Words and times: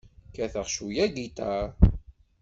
Kkateɣ 0.29 0.65
cweyya 0.73 1.05
agiṭar. 1.09 1.65